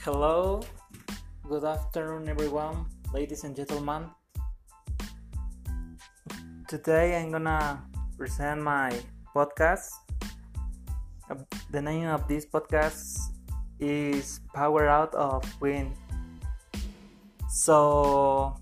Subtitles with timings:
[0.00, 0.64] Hello,
[1.46, 4.08] good afternoon, everyone, ladies and gentlemen.
[6.68, 7.84] Today I'm gonna
[8.16, 8.96] present my
[9.36, 9.92] podcast.
[11.28, 13.28] Uh, The name of this podcast
[13.76, 15.92] is Power Out of Wind.
[17.52, 18.56] So,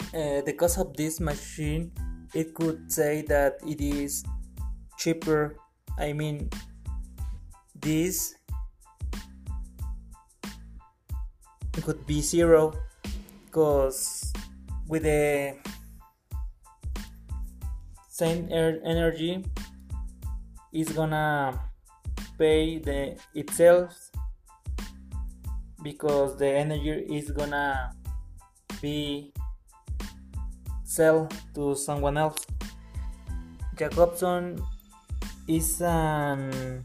[0.09, 1.94] Uh, the cost of this machine,
[2.33, 4.25] it could say that it is
[4.97, 5.55] cheaper.
[6.00, 6.50] I mean,
[7.77, 8.33] this
[11.85, 12.73] could be zero
[13.45, 14.33] because
[14.89, 15.55] with the
[18.20, 19.39] same air energy
[20.73, 21.56] is gonna
[22.38, 24.12] pay the itself
[25.81, 27.96] because the energy is gonna
[28.81, 29.31] be
[30.84, 32.44] sell to someone else.
[33.80, 34.59] Jacobson
[35.47, 36.84] is an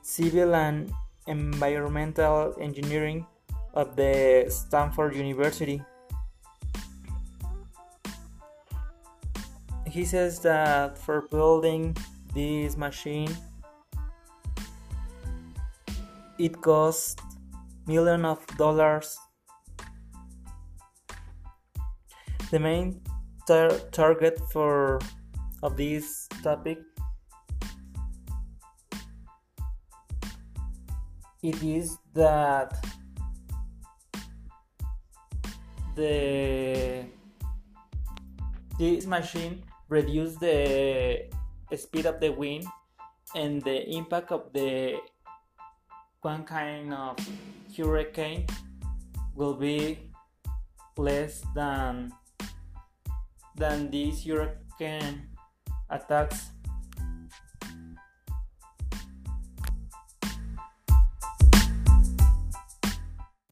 [0.00, 0.90] civil and
[1.26, 3.26] environmental engineering
[3.74, 5.84] of the stanford university
[9.90, 11.96] he says that for building
[12.34, 13.34] this machine
[16.38, 17.20] it cost
[17.86, 19.18] millions of dollars.
[22.50, 23.02] The main
[23.46, 25.00] tar- target for
[25.62, 26.78] of this topic
[31.42, 32.74] it is that
[35.94, 37.04] the
[38.78, 41.24] this machine reduce the
[41.76, 42.64] speed of the wind
[43.34, 44.96] and the impact of the
[46.22, 47.16] one kind of
[47.76, 48.46] hurricane
[49.34, 49.98] will be
[50.96, 52.12] less than
[53.56, 55.28] than this hurricane
[55.90, 56.50] attacks